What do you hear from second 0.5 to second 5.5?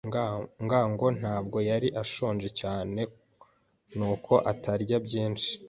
ngango ntabwo yari ashonje cyane, nuko atarya byinshi.